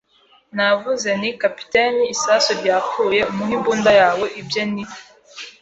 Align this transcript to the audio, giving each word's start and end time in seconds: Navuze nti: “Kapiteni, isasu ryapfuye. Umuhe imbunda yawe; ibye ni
Navuze 0.55 1.09
nti: 1.19 1.29
“Kapiteni, 1.41 2.03
isasu 2.15 2.51
ryapfuye. 2.59 3.19
Umuhe 3.31 3.53
imbunda 3.57 3.91
yawe; 4.01 4.25
ibye 4.41 4.63
ni 4.71 4.83